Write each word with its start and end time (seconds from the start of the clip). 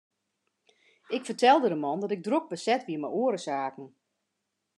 Ik 1.15 1.25
fertelde 1.27 1.67
de 1.67 1.75
man 1.83 1.99
dat 1.99 2.11
ik 2.15 2.23
drok 2.23 2.45
beset 2.51 2.83
wie 2.87 2.99
mei 3.01 3.11
oare 3.19 3.37
saken. 3.47 3.87